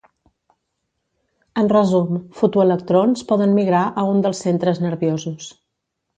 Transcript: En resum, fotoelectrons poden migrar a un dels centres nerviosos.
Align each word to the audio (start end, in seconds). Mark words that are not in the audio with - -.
En 1.63 1.69
resum, 1.73 2.15
fotoelectrons 2.39 3.27
poden 3.33 3.55
migrar 3.59 3.83
a 4.05 4.07
un 4.15 4.25
dels 4.27 4.43
centres 4.47 4.83
nerviosos. 4.89 5.53